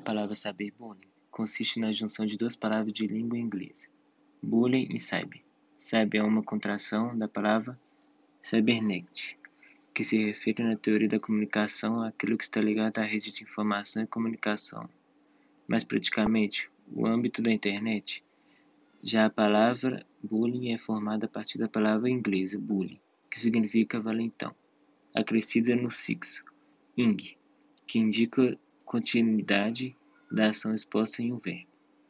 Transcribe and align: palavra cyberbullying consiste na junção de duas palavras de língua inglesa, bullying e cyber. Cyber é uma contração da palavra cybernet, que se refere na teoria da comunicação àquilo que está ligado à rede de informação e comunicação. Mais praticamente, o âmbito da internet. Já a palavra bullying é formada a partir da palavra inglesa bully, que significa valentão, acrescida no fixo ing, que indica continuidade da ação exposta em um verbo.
palavra 0.00 0.34
cyberbullying 0.34 1.10
consiste 1.30 1.78
na 1.78 1.92
junção 1.92 2.26
de 2.26 2.36
duas 2.36 2.56
palavras 2.56 2.92
de 2.92 3.06
língua 3.06 3.38
inglesa, 3.38 3.86
bullying 4.42 4.88
e 4.90 4.98
cyber. 4.98 5.42
Cyber 5.78 6.20
é 6.20 6.24
uma 6.24 6.42
contração 6.42 7.16
da 7.16 7.28
palavra 7.28 7.78
cybernet, 8.42 9.38
que 9.94 10.02
se 10.02 10.16
refere 10.16 10.62
na 10.64 10.76
teoria 10.76 11.08
da 11.08 11.20
comunicação 11.20 12.02
àquilo 12.02 12.36
que 12.36 12.44
está 12.44 12.60
ligado 12.60 12.98
à 12.98 13.02
rede 13.02 13.30
de 13.30 13.42
informação 13.42 14.02
e 14.02 14.06
comunicação. 14.06 14.88
Mais 15.68 15.84
praticamente, 15.84 16.70
o 16.92 17.06
âmbito 17.06 17.40
da 17.40 17.52
internet. 17.52 18.24
Já 19.02 19.26
a 19.26 19.30
palavra 19.30 20.04
bullying 20.22 20.72
é 20.72 20.78
formada 20.78 21.26
a 21.26 21.28
partir 21.28 21.58
da 21.58 21.68
palavra 21.68 22.10
inglesa 22.10 22.58
bully, 22.58 23.00
que 23.30 23.38
significa 23.38 24.00
valentão, 24.00 24.54
acrescida 25.14 25.76
no 25.76 25.90
fixo 25.90 26.44
ing, 26.96 27.36
que 27.86 27.98
indica 27.98 28.58
continuidade 28.90 29.96
da 30.28 30.50
ação 30.50 30.74
exposta 30.74 31.22
em 31.22 31.32
um 31.32 31.38
verbo. 31.38 31.69